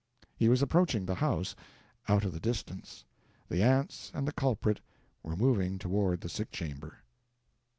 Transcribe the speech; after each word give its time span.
He 0.35 0.49
was 0.49 0.63
approaching 0.63 1.05
the 1.05 1.13
house 1.13 1.55
out 2.09 2.25
of 2.25 2.31
the 2.33 2.39
distance; 2.39 3.05
the 3.49 3.61
aunts 3.61 4.09
and 4.15 4.27
the 4.27 4.31
culprit 4.33 4.79
were 5.21 5.35
moving 5.35 5.77
toward 5.77 6.21
the 6.21 6.27
sick 6.27 6.51
chamber. 6.51 7.03